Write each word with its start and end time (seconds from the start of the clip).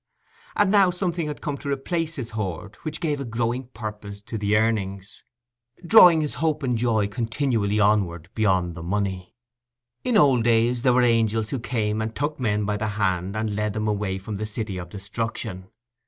And 0.55 0.71
now 0.71 0.89
something 0.89 1.27
had 1.27 1.41
come 1.41 1.59
to 1.59 1.69
replace 1.69 2.15
his 2.15 2.31
hoard 2.31 2.75
which 2.77 3.01
gave 3.01 3.19
a 3.19 3.23
growing 3.23 3.67
purpose 3.67 4.19
to 4.23 4.35
the 4.35 4.57
earnings, 4.57 5.23
drawing 5.85 6.21
his 6.21 6.33
hope 6.41 6.63
and 6.63 6.75
joy 6.75 7.07
continually 7.07 7.79
onward 7.79 8.27
beyond 8.33 8.73
the 8.73 8.81
money. 8.81 9.35
In 10.03 10.17
old 10.17 10.43
days 10.43 10.81
there 10.81 10.93
were 10.93 11.03
angels 11.03 11.51
who 11.51 11.59
came 11.59 12.01
and 12.01 12.15
took 12.15 12.39
men 12.39 12.65
by 12.65 12.77
the 12.77 12.87
hand 12.97 13.35
and 13.35 13.55
led 13.55 13.73
them 13.73 13.87
away 13.87 14.17
from 14.17 14.37
the 14.37 14.47
city 14.47 14.79
of 14.79 14.89
destruction. 14.89 15.69